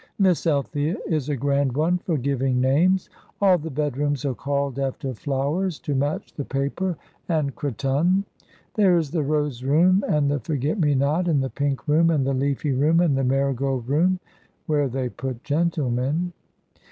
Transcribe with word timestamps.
Miss 0.17 0.47
Althea 0.47 0.97
is 1.05 1.29
a 1.29 1.35
grand 1.37 1.73
one 1.77 1.99
for 1.99 2.17
giving 2.17 2.59
names. 2.59 3.07
All 3.39 3.59
the 3.59 3.69
bedrooms 3.69 4.25
are 4.25 4.33
called 4.33 4.79
after 4.79 5.13
flowers, 5.13 5.77
to 5.81 5.93
match 5.93 6.33
the 6.33 6.43
paper 6.43 6.97
and 7.29 7.55
cretonne. 7.55 8.23
There 8.73 8.97
is 8.97 9.11
the 9.11 9.21
Rose 9.21 9.63
Room 9.63 10.03
and 10.09 10.31
the 10.31 10.39
Forget 10.39 10.79
me 10.79 10.95
not 10.95 11.27
and 11.27 11.43
the 11.43 11.51
Pink 11.51 11.87
Room, 11.87 12.09
and 12.09 12.25
the 12.25 12.33
Leafy 12.33 12.71
Room, 12.71 12.99
and 12.99 13.15
the 13.15 13.23
Marigold 13.23 13.87
Room, 13.87 14.19
where 14.65 14.87
they 14.89 15.07
put 15.07 15.43
gentlemen." 15.43 16.33